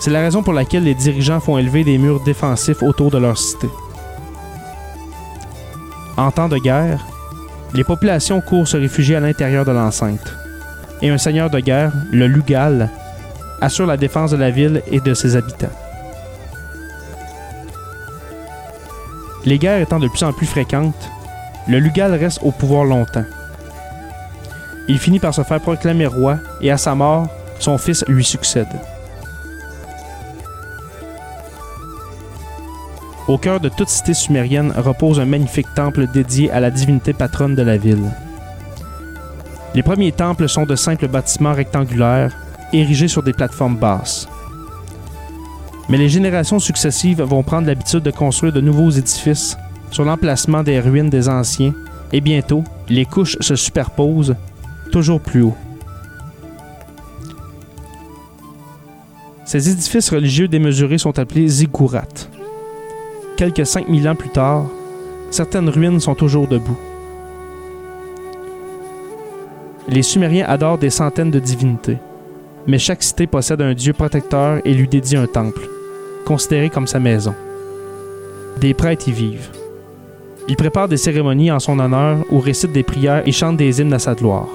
C'est 0.01 0.11
la 0.11 0.19
raison 0.19 0.43
pour 0.43 0.51
laquelle 0.51 0.83
les 0.83 0.95
dirigeants 0.95 1.39
font 1.39 1.57
élever 1.57 1.85
des 1.85 1.97
murs 1.97 2.21
défensifs 2.25 2.83
autour 2.83 3.11
de 3.11 3.17
leur 3.17 3.37
cité. 3.37 3.69
En 6.17 6.29
temps 6.29 6.49
de 6.49 6.57
guerre, 6.57 7.05
les 7.73 7.85
populations 7.85 8.41
courent 8.41 8.67
se 8.67 8.75
réfugier 8.75 9.15
à 9.15 9.21
l'intérieur 9.21 9.63
de 9.63 9.71
l'enceinte. 9.71 10.33
Et 11.01 11.09
un 11.09 11.17
seigneur 11.17 11.49
de 11.49 11.61
guerre, 11.61 11.93
le 12.11 12.27
Lugal, 12.27 12.89
assure 13.61 13.85
la 13.85 13.95
défense 13.95 14.31
de 14.31 14.37
la 14.37 14.51
ville 14.51 14.83
et 14.91 14.99
de 14.99 15.13
ses 15.13 15.37
habitants. 15.37 15.71
Les 19.45 19.57
guerres 19.57 19.79
étant 19.79 19.99
de 19.99 20.09
plus 20.09 20.23
en 20.23 20.33
plus 20.33 20.47
fréquentes, 20.47 21.11
le 21.67 21.79
Lugal 21.79 22.13
reste 22.13 22.39
au 22.43 22.51
pouvoir 22.51 22.85
longtemps. 22.85 23.25
Il 24.87 24.99
finit 24.99 25.19
par 25.19 25.33
se 25.33 25.43
faire 25.43 25.61
proclamer 25.61 26.05
roi 26.05 26.37
et 26.61 26.69
à 26.69 26.77
sa 26.77 26.93
mort, 26.93 27.27
son 27.59 27.77
fils 27.77 28.05
lui 28.07 28.23
succède. 28.23 28.67
Au 33.27 33.39
cœur 33.39 33.59
de 33.59 33.69
toute 33.69 33.89
cité 33.89 34.13
sumérienne 34.13 34.71
repose 34.77 35.19
un 35.19 35.25
magnifique 35.25 35.73
temple 35.73 36.05
dédié 36.13 36.51
à 36.51 36.59
la 36.59 36.69
divinité 36.69 37.13
patronne 37.13 37.55
de 37.55 37.63
la 37.63 37.77
ville. 37.77 38.11
Les 39.73 39.81
premiers 39.81 40.11
temples 40.11 40.47
sont 40.47 40.65
de 40.65 40.75
simples 40.75 41.07
bâtiments 41.07 41.53
rectangulaires 41.53 42.35
érigés 42.71 43.07
sur 43.07 43.23
des 43.23 43.33
plateformes 43.33 43.77
basses. 43.77 44.27
Mais 45.89 45.97
les 45.97 46.09
générations 46.09 46.59
successives 46.59 47.21
vont 47.21 47.43
prendre 47.43 47.67
l'habitude 47.67 48.03
de 48.03 48.11
construire 48.11 48.53
de 48.53 48.61
nouveaux 48.61 48.91
édifices 48.91 49.57
sur 49.95 50.03
l'emplacement 50.03 50.61
des 50.61 50.81
ruines 50.81 51.09
des 51.09 51.29
anciens, 51.29 51.73
et 52.11 52.19
bientôt, 52.19 52.65
les 52.89 53.05
couches 53.05 53.37
se 53.39 53.55
superposent 53.55 54.35
toujours 54.91 55.21
plus 55.21 55.43
haut. 55.43 55.55
Ces 59.45 59.69
édifices 59.69 60.09
religieux 60.09 60.49
démesurés 60.49 60.97
sont 60.97 61.17
appelés 61.17 61.47
ziggourats. 61.47 62.27
Quelques 63.37 63.65
5000 63.65 64.09
ans 64.09 64.15
plus 64.15 64.31
tard, 64.31 64.65
certaines 65.31 65.69
ruines 65.69 66.01
sont 66.01 66.15
toujours 66.15 66.49
debout. 66.49 66.77
Les 69.87 70.03
Sumériens 70.03 70.45
adorent 70.45 70.77
des 70.77 70.89
centaines 70.89 71.31
de 71.31 71.39
divinités, 71.39 71.99
mais 72.67 72.79
chaque 72.79 73.01
cité 73.01 73.27
possède 73.27 73.61
un 73.61 73.73
dieu 73.73 73.93
protecteur 73.93 74.59
et 74.65 74.73
lui 74.73 74.89
dédie 74.89 75.15
un 75.15 75.27
temple, 75.27 75.69
considéré 76.25 76.69
comme 76.69 76.85
sa 76.85 76.99
maison. 76.99 77.33
Des 78.59 78.73
prêtres 78.73 79.07
y 79.07 79.13
vivent. 79.13 79.51
Ils 80.47 80.55
préparent 80.55 80.87
des 80.87 80.97
cérémonies 80.97 81.51
en 81.51 81.59
son 81.59 81.79
honneur 81.79 82.17
ou 82.29 82.39
récitent 82.39 82.71
des 82.71 82.83
prières 82.83 83.27
et 83.27 83.31
chantent 83.31 83.57
des 83.57 83.81
hymnes 83.81 83.93
à 83.93 83.99
sa 83.99 84.13
gloire. 84.13 84.47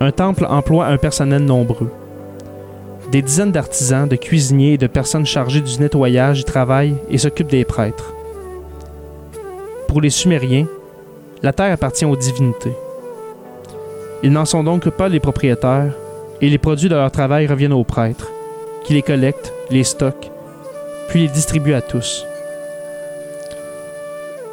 Un 0.00 0.10
temple 0.10 0.44
emploie 0.48 0.86
un 0.86 0.96
personnel 0.96 1.44
nombreux. 1.44 1.90
Des 3.12 3.22
dizaines 3.22 3.52
d'artisans, 3.52 4.08
de 4.08 4.16
cuisiniers 4.16 4.72
et 4.72 4.78
de 4.78 4.88
personnes 4.88 5.24
chargées 5.24 5.60
du 5.60 5.78
nettoyage 5.78 6.40
y 6.40 6.44
travaillent 6.44 6.96
et 7.08 7.18
s'occupent 7.18 7.50
des 7.50 7.64
prêtres. 7.64 8.12
Pour 9.86 10.00
les 10.00 10.10
Sumériens, 10.10 10.66
la 11.42 11.52
terre 11.52 11.72
appartient 11.72 12.04
aux 12.04 12.16
divinités. 12.16 12.72
Ils 14.24 14.32
n'en 14.32 14.44
sont 14.44 14.64
donc 14.64 14.88
pas 14.90 15.08
les 15.08 15.20
propriétaires 15.20 15.92
et 16.40 16.50
les 16.50 16.58
produits 16.58 16.88
de 16.88 16.96
leur 16.96 17.10
travail 17.12 17.46
reviennent 17.46 17.72
aux 17.72 17.84
prêtres, 17.84 18.32
qui 18.82 18.94
les 18.94 19.02
collectent, 19.02 19.52
les 19.70 19.84
stockent, 19.84 20.32
puis 21.08 21.22
les 21.22 21.28
distribuent 21.28 21.74
à 21.74 21.82
tous. 21.82 22.24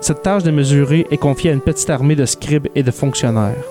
Cette 0.01 0.23
tâche 0.23 0.43
de 0.43 0.51
mesurer 0.51 1.05
est 1.11 1.17
confiée 1.17 1.51
à 1.51 1.53
une 1.53 1.61
petite 1.61 1.89
armée 1.89 2.15
de 2.15 2.25
scribes 2.25 2.67
et 2.73 2.83
de 2.83 2.91
fonctionnaires. 2.91 3.63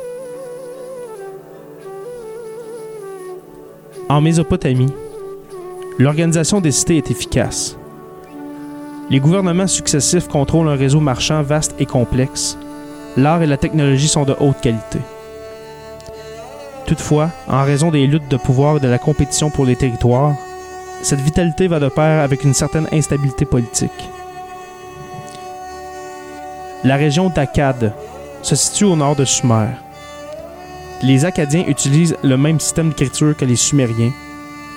En 4.09 4.21
Mésopotamie, 4.21 4.93
l'organisation 5.99 6.61
des 6.61 6.71
cités 6.71 6.97
est 6.97 7.11
efficace. 7.11 7.77
Les 9.11 9.19
gouvernements 9.19 9.67
successifs 9.67 10.29
contrôlent 10.29 10.69
un 10.69 10.77
réseau 10.77 11.01
marchand 11.01 11.43
vaste 11.43 11.75
et 11.81 11.87
complexe. 11.87 12.57
L'art 13.17 13.43
et 13.43 13.47
la 13.47 13.57
technologie 13.57 14.07
sont 14.09 14.25
de 14.25 14.37
haute 14.39 14.61
qualité. 14.61 15.01
Toutefois, 16.87 17.31
en 17.49 17.65
raison 17.65 17.91
des 17.91 18.07
luttes 18.07 18.29
de 18.29 18.37
pouvoir 18.37 18.77
et 18.77 18.81
de 18.81 18.89
la 18.89 18.99
compétition 18.99 19.51
pour 19.51 19.65
les 19.65 19.77
territoires, 19.77 20.35
cette 21.03 21.21
vitalité 21.21 21.69
va 21.69 21.81
de 21.81 21.89
pair 21.89 22.23
avec 22.23 22.45
une 22.45 22.55
certaine 22.55 22.89
instabilité 22.93 23.45
politique. 23.45 23.91
La 26.85 26.97
région 26.97 27.29
d'Akkad 27.29 27.93
se 28.43 28.57
situe 28.57 28.85
au 28.85 28.97
nord 28.97 29.17
de 29.17 29.25
Sumer. 29.25 29.69
Les 31.03 31.25
Akkadiens 31.25 31.65
utilisent 31.67 32.17
le 32.23 32.37
même 32.37 32.61
système 32.61 32.91
d'écriture 32.91 33.37
que 33.37 33.45
les 33.45 33.57
Sumériens, 33.57 34.13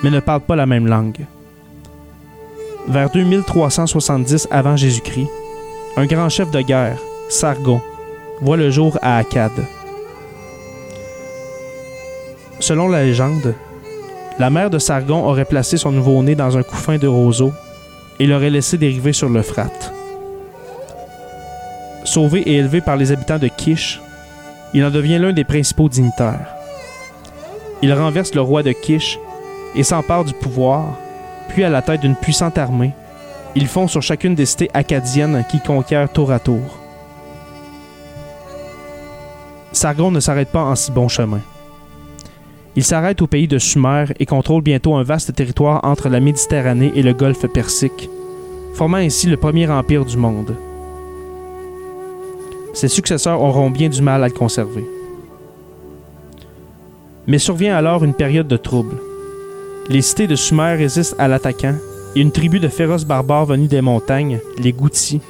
mais 0.03 0.09
ne 0.09 0.19
parlent 0.19 0.41
pas 0.41 0.55
la 0.55 0.65
même 0.65 0.87
langue. 0.87 1.25
Vers 2.87 3.09
2370 3.09 4.47
avant 4.51 4.75
Jésus-Christ, 4.75 5.29
un 5.95 6.05
grand 6.05 6.29
chef 6.29 6.51
de 6.51 6.61
guerre, 6.61 6.97
Sargon, 7.29 7.81
voit 8.41 8.57
le 8.57 8.69
jour 8.69 8.97
à 9.01 9.17
Akkad. 9.17 9.51
Selon 12.59 12.87
la 12.89 13.03
légende, 13.03 13.53
la 14.39 14.49
mère 14.49 14.69
de 14.69 14.79
Sargon 14.79 15.25
aurait 15.25 15.45
placé 15.45 15.77
son 15.77 15.91
nouveau-né 15.91 16.35
dans 16.35 16.57
un 16.57 16.63
couffin 16.63 16.97
de 16.97 17.07
roseaux 17.07 17.53
et 18.19 18.25
l'aurait 18.25 18.49
laissé 18.49 18.77
dériver 18.77 19.13
sur 19.13 19.29
l'Euphrate. 19.29 19.93
Sauvé 22.03 22.41
et 22.41 22.55
élevé 22.55 22.81
par 22.81 22.97
les 22.97 23.11
habitants 23.11 23.39
de 23.39 23.47
Kish, 23.47 24.01
il 24.73 24.83
en 24.83 24.89
devient 24.89 25.19
l'un 25.19 25.33
des 25.33 25.43
principaux 25.43 25.87
dignitaires. 25.87 26.47
Il 27.81 27.93
renverse 27.93 28.33
le 28.33 28.41
roi 28.41 28.63
de 28.63 28.71
Kish 28.71 29.19
et 29.75 29.83
s'empare 29.83 30.25
du 30.25 30.33
pouvoir, 30.33 30.97
puis 31.49 31.63
à 31.63 31.69
la 31.69 31.81
tête 31.81 32.01
d'une 32.01 32.15
puissante 32.15 32.57
armée, 32.57 32.93
ils 33.55 33.67
font 33.67 33.87
sur 33.87 34.01
chacune 34.01 34.35
des 34.35 34.47
cités 34.47 34.71
acadiennes 34.73 35.45
qui 35.49 35.59
conquièrent 35.59 36.11
tour 36.11 36.31
à 36.31 36.39
tour. 36.39 36.79
Sargon 39.71 40.11
ne 40.11 40.19
s'arrête 40.19 40.49
pas 40.49 40.63
en 40.63 40.75
si 40.75 40.91
bon 40.91 41.07
chemin. 41.07 41.41
Il 42.75 42.83
s'arrête 42.83 43.21
au 43.21 43.27
pays 43.27 43.47
de 43.47 43.59
Sumer 43.59 44.05
et 44.19 44.25
contrôle 44.25 44.63
bientôt 44.63 44.95
un 44.95 45.03
vaste 45.03 45.35
territoire 45.35 45.81
entre 45.83 46.09
la 46.09 46.19
Méditerranée 46.19 46.91
et 46.95 47.03
le 47.03 47.13
golfe 47.13 47.45
Persique, 47.47 48.09
formant 48.73 48.97
ainsi 48.97 49.27
le 49.27 49.37
premier 49.37 49.69
empire 49.69 50.05
du 50.05 50.17
monde. 50.17 50.55
Ses 52.73 52.87
successeurs 52.87 53.41
auront 53.41 53.69
bien 53.69 53.89
du 53.89 54.01
mal 54.01 54.23
à 54.23 54.27
le 54.27 54.33
conserver. 54.33 54.83
Mais 57.27 57.37
survient 57.37 57.75
alors 57.75 58.03
une 58.03 58.15
période 58.15 58.47
de 58.47 58.57
trouble. 58.57 58.95
Les 59.89 60.01
cités 60.01 60.27
de 60.27 60.35
Sumer 60.35 60.75
résistent 60.75 61.15
à 61.19 61.27
l'attaquant 61.27 61.75
et 62.15 62.21
une 62.21 62.31
tribu 62.31 62.59
de 62.59 62.67
féroces 62.67 63.05
barbares 63.05 63.45
venus 63.45 63.69
des 63.69 63.81
montagnes, 63.81 64.39
les 64.57 64.73
Goutis, 64.73 65.21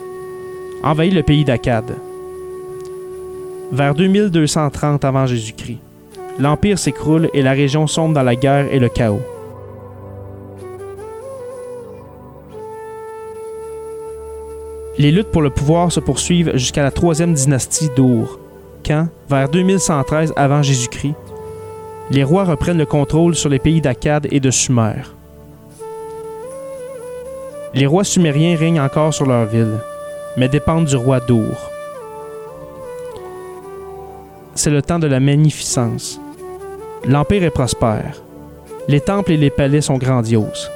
envahit 0.81 1.13
le 1.13 1.23
pays 1.23 1.43
d'Akkad. 1.43 1.95
Vers 3.71 3.95
2230 3.95 5.03
avant 5.03 5.25
Jésus-Christ, 5.25 5.79
l'Empire 6.39 6.79
s'écroule 6.79 7.29
et 7.33 7.41
la 7.41 7.51
région 7.51 7.87
sombre 7.87 8.15
dans 8.15 8.23
la 8.23 8.35
guerre 8.35 8.73
et 8.73 8.79
le 8.79 8.89
chaos. 8.89 9.21
Les 14.97 15.11
luttes 15.11 15.31
pour 15.31 15.41
le 15.41 15.49
pouvoir 15.49 15.91
se 15.91 15.99
poursuivent 15.99 16.55
jusqu'à 16.55 16.83
la 16.83 16.91
troisième 16.91 17.33
dynastie 17.33 17.89
d'Our, 17.95 18.39
quand, 18.85 19.07
vers 19.27 19.49
2113 19.49 20.33
avant 20.35 20.61
Jésus-Christ, 20.61 21.15
les 22.11 22.23
rois 22.23 22.43
reprennent 22.43 22.77
le 22.77 22.85
contrôle 22.85 23.33
sur 23.33 23.49
les 23.49 23.59
pays 23.59 23.81
d'Akkad 23.81 24.27
et 24.29 24.39
de 24.39 24.51
Sumer. 24.51 25.01
Les 27.73 27.87
rois 27.87 28.03
sumériens 28.03 28.55
règnent 28.55 28.81
encore 28.81 29.13
sur 29.13 29.25
leur 29.25 29.45
ville, 29.45 29.79
mais 30.37 30.47
dépendent 30.47 30.85
du 30.85 30.95
roi 30.95 31.19
d'Our. 31.19 31.72
C'est 34.55 34.69
le 34.69 34.83
temps 34.83 34.99
de 34.99 35.07
la 35.07 35.19
magnificence. 35.19 36.21
L'empire 37.05 37.43
est 37.43 37.49
prospère. 37.49 38.21
Les 38.87 38.99
temples 38.99 39.31
et 39.31 39.37
les 39.37 39.49
palais 39.49 39.81
sont 39.81 39.97
grandioses. 39.97 40.69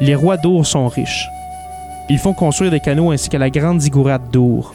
Les 0.00 0.14
rois 0.14 0.36
d'Our 0.36 0.64
sont 0.64 0.86
riches. 0.86 1.28
Ils 2.08 2.18
font 2.18 2.32
construire 2.32 2.70
des 2.70 2.78
canaux 2.78 3.10
ainsi 3.10 3.28
que 3.28 3.36
la 3.36 3.50
grande 3.50 3.80
ziggourate 3.80 4.30
d'Our, 4.30 4.74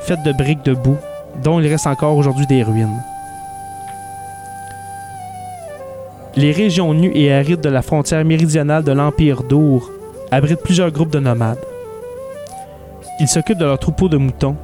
faite 0.00 0.22
de 0.22 0.32
briques 0.32 0.64
de 0.64 0.74
boue, 0.74 0.98
dont 1.42 1.60
il 1.60 1.66
reste 1.66 1.86
encore 1.86 2.16
aujourd'hui 2.16 2.46
des 2.46 2.62
ruines. 2.62 3.02
Les 6.36 6.52
régions 6.52 6.92
nues 6.92 7.12
et 7.14 7.32
arides 7.32 7.60
de 7.60 7.68
la 7.70 7.82
frontière 7.82 8.24
méridionale 8.24 8.84
de 8.84 8.92
l'Empire 8.92 9.42
d'Our 9.42 9.90
abritent 10.30 10.62
plusieurs 10.62 10.90
groupes 10.90 11.12
de 11.12 11.20
nomades. 11.20 11.64
Ils 13.18 13.28
s'occupent 13.28 13.58
de 13.58 13.64
leurs 13.64 13.78
troupeaux 13.78 14.08
de 14.08 14.18
moutons, 14.18 14.56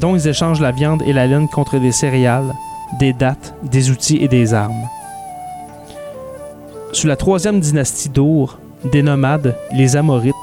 dont 0.00 0.14
ils 0.14 0.28
échangent 0.28 0.60
la 0.60 0.72
viande 0.72 1.02
et 1.06 1.12
la 1.12 1.26
laine 1.26 1.48
contre 1.48 1.78
des 1.78 1.92
céréales, 1.92 2.54
des 2.98 3.12
dattes, 3.12 3.54
des 3.62 3.90
outils 3.90 4.18
et 4.18 4.28
des 4.28 4.54
armes. 4.54 4.88
Sous 6.92 7.06
la 7.06 7.16
troisième 7.16 7.60
dynastie 7.60 8.08
d'Our, 8.08 8.58
des 8.84 9.02
nomades, 9.02 9.56
les 9.72 9.96
Amorites, 9.96 10.34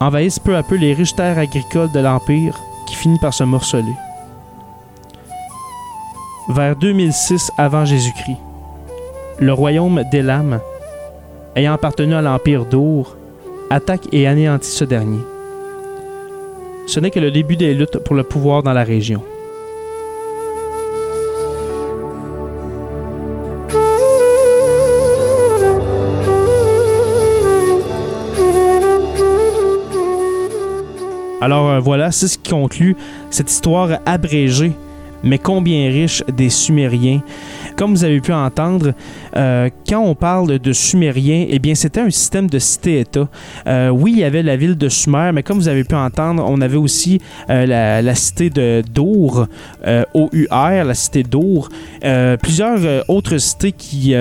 envahissent 0.00 0.38
peu 0.38 0.56
à 0.56 0.62
peu 0.62 0.76
les 0.76 0.92
riches 0.92 1.14
terres 1.14 1.38
agricoles 1.38 1.92
de 1.92 2.00
l'Empire 2.00 2.58
qui 2.86 2.94
finit 2.94 3.18
par 3.18 3.32
se 3.32 3.44
morceler. 3.44 3.94
Vers 6.48 6.76
2006 6.76 7.50
avant 7.58 7.84
Jésus-Christ, 7.84 8.38
le 9.38 9.52
royaume 9.52 10.02
d'Elam, 10.10 10.60
ayant 11.56 11.72
appartenu 11.72 12.14
à 12.14 12.22
l'Empire 12.22 12.64
d'Our, 12.66 13.16
attaque 13.70 14.08
et 14.12 14.26
anéantit 14.26 14.70
ce 14.70 14.84
dernier. 14.84 15.20
Ce 16.86 17.00
n'est 17.00 17.10
que 17.10 17.20
le 17.20 17.30
début 17.30 17.56
des 17.56 17.74
luttes 17.74 17.98
pour 17.98 18.14
le 18.14 18.22
pouvoir 18.22 18.62
dans 18.62 18.72
la 18.72 18.84
région. 18.84 19.22
Alors 31.40 31.70
euh, 31.70 31.80
voilà, 31.80 32.12
c'est 32.12 32.28
ce 32.28 32.38
qui 32.38 32.50
conclut 32.50 32.96
cette 33.30 33.50
histoire 33.50 33.98
abrégée 34.06 34.72
mais 35.22 35.38
combien 35.38 35.88
riche 35.90 36.22
des 36.28 36.50
Sumériens. 36.50 37.20
Comme 37.76 37.94
vous 37.94 38.04
avez 38.04 38.22
pu 38.22 38.32
entendre, 38.32 38.94
euh, 39.36 39.68
quand 39.86 40.00
on 40.00 40.14
parle 40.14 40.58
de 40.58 40.72
Sumériens, 40.72 41.46
eh 41.50 41.58
bien, 41.58 41.74
c'était 41.74 42.00
un 42.00 42.08
système 42.08 42.48
de 42.48 42.58
cité-État. 42.58 43.28
Euh, 43.66 43.90
oui, 43.90 44.12
il 44.12 44.18
y 44.20 44.24
avait 44.24 44.42
la 44.42 44.56
ville 44.56 44.78
de 44.78 44.88
Sumer, 44.88 45.30
mais 45.34 45.42
comme 45.42 45.58
vous 45.58 45.68
avez 45.68 45.84
pu 45.84 45.94
entendre, 45.94 46.42
on 46.48 46.62
avait 46.62 46.78
aussi 46.78 47.20
euh, 47.50 47.66
la, 47.66 48.14
cité 48.14 48.48
de 48.48 48.82
Dour, 48.94 49.46
O-U-R, 50.14 50.84
la 50.84 50.94
cité 50.94 51.22
d'Our. 51.22 51.68
plusieurs 52.42 53.08
autres 53.10 53.36
cités 53.36 53.72
qui, 53.72 54.14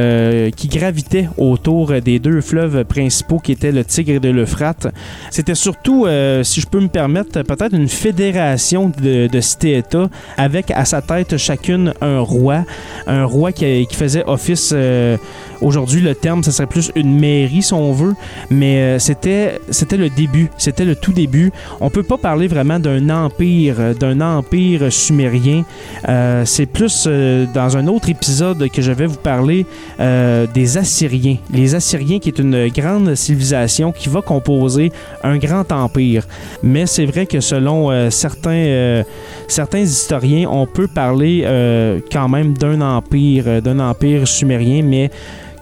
qui 0.56 0.68
gravitaient 0.68 1.30
autour 1.38 1.94
des 2.02 2.20
deux 2.20 2.42
fleuves 2.42 2.84
principaux 2.84 3.40
qui 3.40 3.54
étaient 3.54 3.72
le 3.72 3.86
Tigre 3.86 4.26
et 4.26 4.32
l'Euphrate. 4.34 4.88
C'était 5.30 5.56
surtout, 5.56 6.08
si 6.44 6.60
je 6.60 6.68
peux 6.68 6.82
me 6.82 6.90
permettre, 6.90 7.42
peut-être 7.44 7.74
une 7.74 7.88
fédération 7.88 8.92
de, 9.02 9.28
de 9.28 9.42
cités-États 9.42 10.10
avec 10.38 10.72
à 10.72 10.84
sa 10.84 11.02
tête 11.02 11.38
chacune 11.38 11.94
un 12.02 12.20
roi, 12.20 12.66
un 13.08 13.24
roi 13.24 13.45
qui, 13.52 13.88
faisait 13.92 14.24
office. 14.26 14.72
Euh, 14.74 15.18
Aujourd'hui, 15.62 16.02
le 16.02 16.16
terme, 16.16 16.44
ce 16.44 16.52
serait 16.52 16.68
plus 16.68 16.92
une 16.96 17.18
mairie, 17.18 17.62
si 17.62 17.74
on 17.74 17.92
veut, 17.92 18.14
mais 18.50 18.78
euh, 18.78 19.00
c'était 19.00 19.60
le 19.98 20.10
début, 20.10 20.50
c'était 20.58 20.86
le 20.86 20.96
tout 20.96 21.14
début. 21.14 21.52
On 21.80 21.90
peut 21.90 22.04
pas 22.04 22.18
parler 22.18 22.48
vraiment 22.48 22.80
d'un 22.80 23.10
empire, 23.10 23.96
d'un 23.98 24.20
empire 24.22 24.92
sumérien. 24.92 25.64
Euh, 26.08 26.44
c'est 26.46 26.66
plus 26.66 27.06
euh, 27.08 27.46
dans 27.54 27.78
un 27.78 27.88
autre 27.88 28.10
épisode 28.10 28.70
que 28.70 28.82
je 28.82 28.92
vais 28.92 29.06
vous 29.06 29.18
parler 29.18 29.66
euh, 30.00 30.46
des 30.54 30.78
Assyriens. 30.78 31.38
Les 31.52 31.74
Assyriens, 31.74 32.20
qui 32.20 32.30
est 32.30 32.40
une 32.40 32.68
grande 32.68 33.16
civilisation 33.16 33.92
qui 33.92 34.10
va 34.10 34.22
composer 34.22 34.92
un 35.24 35.38
grand 35.38 35.72
empire. 35.72 36.28
Mais 36.64 36.86
c'est 36.86 37.06
vrai 37.06 37.26
que 37.26 37.40
selon 37.40 37.92
euh, 37.92 38.10
certains, 38.10 38.52
euh, 38.52 39.04
certains 39.48 39.80
historiens, 39.80 40.48
on 40.50 40.66
peut 40.66 40.88
parler 40.88 41.44
euh, 41.46 42.00
quand 42.12 42.28
même 42.28 42.54
d'un 42.54 42.82
empire, 42.82 43.35
d'un 43.44 43.80
empire 43.80 44.28
sumérien, 44.28 44.84
mais 44.84 45.10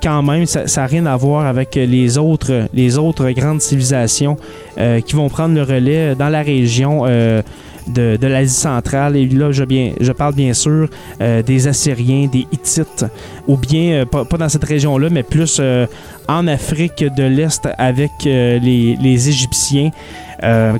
quand 0.01 0.21
même, 0.21 0.45
ça 0.45 0.65
n'a 0.81 0.87
rien 0.87 1.05
à 1.05 1.15
voir 1.15 1.45
avec 1.45 1.75
les 1.75 2.17
autres, 2.17 2.67
les 2.73 2.97
autres 2.97 3.29
grandes 3.31 3.61
civilisations 3.61 4.37
euh, 4.77 4.99
qui 4.99 5.15
vont 5.15 5.29
prendre 5.29 5.55
le 5.55 5.63
relais 5.63 6.13
dans 6.15 6.29
la 6.29 6.41
région. 6.41 7.03
Euh, 7.05 7.41
de, 7.87 8.17
de 8.17 8.27
l'Asie 8.27 8.53
centrale. 8.53 9.15
Et 9.15 9.27
là, 9.27 9.51
je, 9.51 9.63
bien, 9.63 9.93
je 9.99 10.11
parle 10.11 10.35
bien 10.35 10.53
sûr 10.53 10.87
euh, 11.21 11.41
des 11.41 11.67
Assyriens, 11.67 12.27
des 12.27 12.47
Hittites, 12.51 13.05
ou 13.47 13.57
bien, 13.57 13.91
euh, 13.91 14.05
pas, 14.05 14.25
pas 14.25 14.37
dans 14.37 14.49
cette 14.49 14.63
région-là, 14.63 15.09
mais 15.11 15.23
plus 15.23 15.57
euh, 15.59 15.85
en 16.27 16.47
Afrique 16.47 17.03
de 17.03 17.23
l'Est 17.23 17.67
avec 17.77 18.11
les, 18.23 18.97
les 19.01 19.29
Égyptiens. 19.29 19.91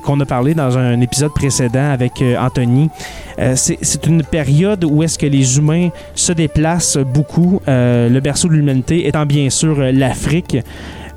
qu'on 0.04 0.20
a 0.20 0.26
parlé 0.26 0.54
dans 0.54 0.76
un 0.76 1.00
épisode 1.00 1.32
précédent 1.32 1.90
avec 1.90 2.12
Anthony. 2.38 2.90
C'est 3.54 4.06
une 4.06 4.22
période 4.22 4.84
où 4.84 5.02
est-ce 5.02 5.18
que 5.18 5.26
les 5.26 5.58
humains 5.58 5.88
se 6.14 6.32
déplacent 6.32 6.98
beaucoup, 6.98 7.60
le 7.66 8.20
berceau 8.20 8.48
de 8.48 8.54
l'humanité 8.54 9.06
étant 9.06 9.26
bien 9.26 9.50
sûr 9.50 9.78
l'Afrique. 9.92 10.58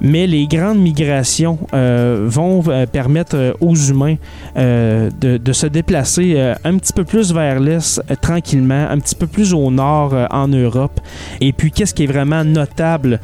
Mais 0.02 0.28
les 0.28 0.48
grandes 0.48 0.80
migrations 0.80 1.58
euh, 1.74 2.26
vont 2.28 2.64
euh, 2.68 2.86
permettre 2.86 3.36
euh, 3.36 3.54
aux 3.62 3.76
humains 3.76 4.16
de, 4.56 5.38
de 5.38 5.54
se 5.54 5.68
déplacer 5.68 6.54
un 6.64 6.78
petit 6.78 6.94
peu 6.94 7.04
plus 7.04 7.32
vers 7.34 7.60
l'est 7.60 8.02
tranquillement, 8.22 8.88
un 8.90 9.00
petit 9.00 9.16
peu 9.16 9.28
plus 9.28 9.54
au 9.54 9.70
nord 9.70 10.16
en 10.32 10.48
Europe. 10.48 11.00
Et 11.42 11.54
puis, 11.54 11.72
qu'est-ce 11.72 11.94
qui 11.94 12.04
est 12.04 12.08
vraiment 12.08 12.44
notable 12.44 13.20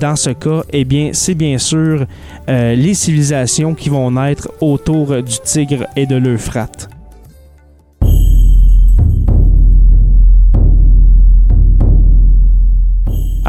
dans 0.00 0.16
ce 0.16 0.30
cas? 0.30 0.62
Eh 0.72 0.84
bien, 0.84 1.10
c'est 1.12 1.34
bien 1.34 1.58
sûr 1.58 2.06
les 2.48 2.94
civilisations 2.94 3.74
qui 3.74 3.90
vont 3.90 4.10
naître 4.10 4.50
autour 4.60 5.22
du 5.22 5.38
Tigre 5.44 5.86
et 5.94 6.06
de 6.06 6.16
l'Euphrate. 6.16 6.88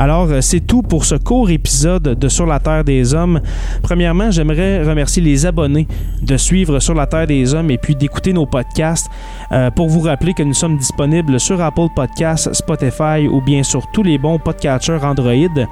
Alors, 0.04 0.28
euh, 0.30 0.42
c'est 0.42 0.60
tout 0.60 0.82
pour 0.82 1.06
ce 1.06 1.16
court 1.16 1.50
épisode 1.50 2.20
de 2.20 2.28
Sur 2.28 2.46
la 2.46 2.60
Terre 2.60 2.84
des 2.84 3.14
Hommes. 3.14 3.40
Premièrement, 3.82 4.32
j'aimerais 4.32 4.84
remercier 4.84 5.24
les 5.24 5.46
abonnés 5.46 5.88
de 6.22 6.36
suivre 6.36 6.82
Sur 6.82 6.94
la 6.94 7.08
Terre 7.08 7.26
des 7.26 7.54
Hommes 7.54 7.72
et 7.72 7.78
puis 7.78 7.96
d'écouter 7.96 8.34
nos 8.34 8.46
podcasts. 8.46 9.10
Euh, 9.54 9.72
pour 9.72 9.88
vous 9.88 10.02
rappeler 10.02 10.34
que 10.34 10.44
nous 10.44 10.54
sommes 10.54 10.76
disponibles 10.76 11.40
sur 11.40 11.62
Apple 11.62 11.88
Podcasts, 11.96 12.52
Spotify 12.52 13.30
ou 13.32 13.40
bien 13.40 13.64
sur 13.64 13.90
tous 13.94 14.04
les 14.04 14.18
bons 14.18 14.40
podcatchers 14.40 15.00
Android. 15.02 15.66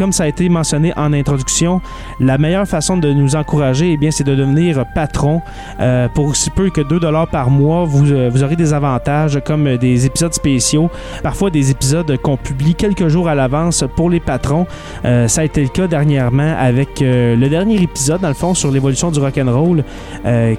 Comme 0.00 0.12
ça 0.12 0.24
a 0.24 0.28
été 0.28 0.48
mentionné 0.48 0.94
en 0.96 1.12
introduction, 1.12 1.82
la 2.20 2.38
meilleure 2.38 2.66
façon 2.66 2.96
de 2.96 3.12
nous 3.12 3.36
encourager, 3.36 3.92
eh 3.92 3.96
bien, 3.98 4.10
c'est 4.10 4.24
de 4.24 4.34
devenir 4.34 4.82
patron. 4.94 5.42
Euh, 5.78 6.08
pour 6.08 6.24
aussi 6.24 6.48
peu 6.48 6.70
que 6.70 6.80
2 6.80 7.00
par 7.30 7.50
mois, 7.50 7.84
vous, 7.84 8.10
euh, 8.10 8.30
vous 8.32 8.42
aurez 8.42 8.56
des 8.56 8.72
avantages 8.72 9.38
comme 9.44 9.66
euh, 9.66 9.76
des 9.76 10.06
épisodes 10.06 10.32
spéciaux, 10.32 10.88
parfois 11.22 11.50
des 11.50 11.70
épisodes 11.70 12.16
qu'on 12.16 12.38
publie 12.38 12.74
quelques 12.74 13.08
jours 13.08 13.28
à 13.28 13.34
l'avance 13.34 13.84
pour 13.94 14.08
les 14.08 14.20
patrons. 14.20 14.66
Ça 15.04 15.42
a 15.42 15.44
été 15.44 15.60
le 15.60 15.68
cas 15.68 15.86
dernièrement 15.86 16.54
avec 16.58 17.00
le 17.00 17.46
dernier 17.48 17.82
épisode, 17.82 18.22
dans 18.22 18.28
le 18.28 18.34
fond, 18.34 18.54
sur 18.54 18.70
l'évolution 18.70 19.10
du 19.10 19.20
rock'n'roll, 19.20 19.84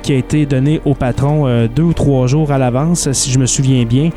qui 0.04 0.14
a 0.14 0.16
été 0.16 0.46
donné 0.46 0.82
aux 0.86 0.94
patrons 0.94 1.68
deux 1.68 1.84
ou 1.84 1.94
trois 1.94 2.28
jours 2.28 2.52
à 2.52 2.58
l'avance, 2.58 3.12
si 3.12 3.32
je 3.32 3.40
me 3.40 3.46
souviens 3.46 3.86
bien. 3.86 4.10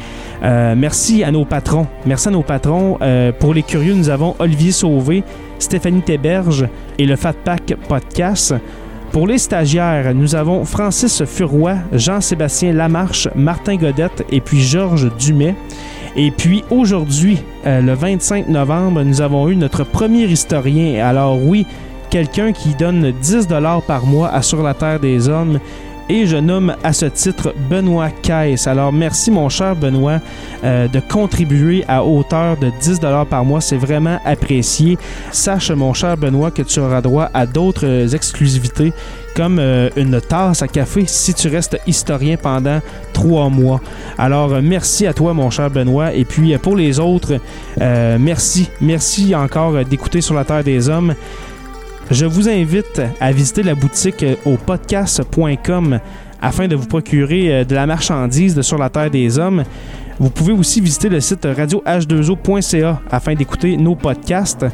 Merci 0.43 1.25
à 1.25 1.31
nos 1.31 1.45
patrons. 1.45 1.87
Merci 2.07 2.29
à 2.29 2.31
nos 2.31 2.43
patrons. 2.43 2.99
Pour 3.39 3.55
les 3.55 3.63
curieux, 3.63 3.95
nous 3.95 4.09
avons 4.09 4.35
Olivier 4.39 4.73
Sauvé, 4.73 5.13
Stéphanie 5.59 6.03
Théberge 6.03 6.66
et 6.98 7.07
le 7.07 7.16
Fat 7.16 7.35
Pack 7.44 7.74
Podcast. 7.88 8.55
Pour 9.12 9.29
les 9.29 9.38
stagiaires, 9.38 10.12
nous 10.12 10.35
avons 10.35 10.64
Francis 10.64 11.24
Furoy, 11.24 11.77
Jean-Sébastien 11.92 12.72
Lamarche, 12.72 13.29
Martin 13.37 13.77
Godette 13.77 14.24
et 14.33 14.40
puis 14.40 14.61
Georges 14.61 15.09
Dumais. 15.16 15.55
Et 16.16 16.31
puis 16.31 16.64
aujourd'hui, 16.70 17.38
euh, 17.66 17.81
le 17.81 17.92
25 17.92 18.48
novembre, 18.48 19.03
nous 19.03 19.20
avons 19.20 19.48
eu 19.48 19.57
notre 19.57 19.85
premier 19.85 20.24
historien. 20.24 21.05
Alors 21.05 21.40
oui, 21.40 21.64
quelqu'un 22.11 22.53
qui 22.53 22.74
donne 22.74 23.12
10 23.20 23.46
dollars 23.46 23.83
par 23.83 24.07
mois 24.07 24.31
à 24.31 24.42
Sur 24.42 24.62
la 24.62 24.74
Terre 24.74 25.00
des 25.00 25.29
Hommes. 25.29 25.61
Et 26.11 26.27
je 26.27 26.37
nomme 26.37 26.75
à 26.85 26.93
ce 26.93 27.07
titre 27.07 27.55
Benoît 27.71 28.11
Caisse. 28.11 28.67
Alors 28.67 28.93
merci 28.93 29.31
mon 29.31 29.49
cher 29.49 29.75
Benoît 29.75 30.21
euh, 30.62 30.87
de 30.87 31.01
contribuer 31.01 31.83
à 31.88 32.05
hauteur 32.05 32.59
de 32.59 32.71
10 32.81 33.01
dollars 33.01 33.25
par 33.25 33.45
mois. 33.45 33.62
C'est 33.62 33.79
vraiment 33.79 34.19
apprécié. 34.27 34.99
Sache 35.33 35.71
mon 35.71 35.95
cher 35.95 36.19
Benoît 36.19 36.51
que 36.51 36.61
tu 36.61 36.79
auras 36.79 37.01
droit 37.01 37.31
à 37.33 37.47
d'autres 37.47 38.14
exclusivités 38.14 38.93
comme 39.35 39.59
euh, 39.59 39.88
une 39.97 40.21
tasse 40.21 40.62
à 40.62 40.69
café 40.69 41.05
si 41.07 41.33
tu 41.33 41.49
restes 41.49 41.79
historien 41.87 42.37
pendant 42.37 42.81
trois 43.14 43.49
mois. 43.49 43.81
Alors, 44.19 44.53
euh, 44.53 44.61
merci 44.62 45.07
à 45.07 45.14
toi, 45.14 45.33
mon 45.33 45.49
cher 45.49 45.71
Benoît. 45.71 46.12
Et 46.12 46.27
puis, 46.27 46.57
pour 46.59 46.77
les 46.77 47.01
autres, 47.01 47.40
merci. 47.79 48.71
Merci 48.81 49.35
encore 49.35 49.85
d'écouter 49.85 50.21
sur 50.21 50.35
la 50.35 50.45
Terre 50.45 50.62
des 50.62 50.88
Hommes. 50.88 51.14
Je 52.11 52.27
vous 52.27 52.49
invite 52.49 53.01
à 53.19 53.33
visiter 53.33 53.62
la 53.62 53.75
boutique 53.75 54.23
euh, 54.23 54.37
au 54.45 54.57
podcast.com 54.57 56.01
afin 56.40 56.69
de 56.69 56.77
vous 56.77 56.87
procurer 56.87 57.53
euh, 57.53 57.64
de 57.64 57.75
la 57.75 57.87
marchandise 57.87 58.55
de 58.55 58.61
Sur 58.61 58.77
la 58.77 58.90
Terre 58.90 59.11
des 59.11 59.38
Hommes. 59.38 59.64
Vous 60.19 60.29
pouvez 60.29 60.53
aussi 60.53 60.83
visiter 60.83 61.09
le 61.09 61.21
site 61.21 61.45
radioh2o.ca 61.45 63.01
afin 63.11 63.35
d'écouter 63.35 63.79
nos 63.79 63.95
podcasts. 63.95 64.67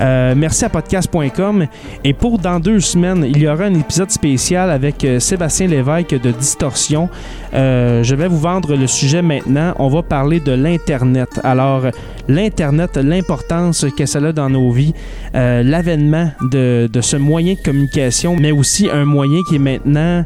Euh, 0.00 0.34
merci 0.36 0.64
à 0.64 0.68
podcast.com. 0.68 1.66
Et 2.04 2.12
pour 2.12 2.38
dans 2.38 2.60
deux 2.60 2.80
semaines, 2.80 3.24
il 3.28 3.38
y 3.38 3.48
aura 3.48 3.64
un 3.64 3.74
épisode 3.74 4.10
spécial 4.10 4.70
avec 4.70 5.04
euh, 5.04 5.20
Sébastien 5.20 5.66
Lévesque 5.66 6.20
de 6.20 6.30
Distorsion. 6.30 7.08
Euh, 7.54 8.02
je 8.02 8.14
vais 8.14 8.28
vous 8.28 8.38
vendre 8.38 8.76
le 8.76 8.86
sujet 8.86 9.22
maintenant. 9.22 9.74
On 9.78 9.88
va 9.88 10.02
parler 10.02 10.40
de 10.40 10.52
l'Internet. 10.52 11.40
Alors, 11.44 11.82
l'Internet, 12.28 12.96
l'importance 12.96 13.86
que 13.96 14.06
ça 14.06 14.18
a 14.18 14.32
dans 14.32 14.48
nos 14.48 14.70
vies, 14.70 14.94
l'avènement 15.34 16.30
de, 16.40 16.88
ce 17.00 17.16
moyen 17.16 17.54
de 17.54 17.58
communication, 17.58 18.36
mais 18.36 18.52
aussi 18.52 18.88
un 18.90 19.04
moyen 19.04 19.40
qui 19.48 19.56
est 19.56 19.58
maintenant 19.58 20.24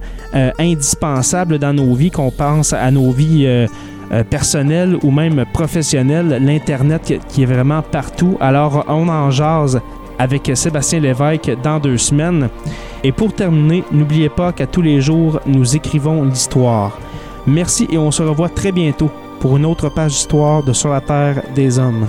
indispensable 0.59 1.59
dans 1.59 1.73
nos 1.73 1.95
vies, 1.95 2.11
qu'on 2.11 2.31
pense 2.31 2.73
à 2.73 2.91
nos 2.91 3.11
vies. 3.11 3.67
Euh, 4.12 4.25
personnel 4.25 4.97
ou 5.03 5.11
même 5.11 5.45
professionnel, 5.53 6.38
l'Internet 6.40 7.21
qui 7.29 7.42
est 7.42 7.47
vraiment 7.47 7.83
partout. 7.83 8.37
Alors, 8.40 8.85
on 8.88 9.09
en 9.09 9.31
jase 9.31 9.81
avec 10.19 10.51
Sébastien 10.55 11.01
Lévesque 11.01 11.51
dans 11.62 11.79
deux 11.79 11.99
semaines. 11.99 12.49
Et 13.05 13.12
pour 13.12 13.33
terminer, 13.33 13.85
n'oubliez 13.92 14.29
pas 14.29 14.53
qu'à 14.53 14.66
tous 14.66 14.83
les 14.83 15.01
jours, 15.01 15.40
nous 15.47 15.77
écrivons 15.77 16.25
l'histoire. 16.25 16.99
Merci 17.47 17.87
et 17.90 17.99
on 17.99 18.11
se 18.11 18.23
revoit 18.23 18.49
très 18.49 18.73
bientôt 18.73 19.11
pour 19.40 19.57
une 19.57 19.66
autre 19.66 19.88
page 19.88 20.12
d'histoire 20.12 20.62
de 20.62 20.73
Sur 20.73 20.90
la 20.90 21.01
Terre 21.01 21.42
des 21.55 21.79
Hommes. 21.79 22.09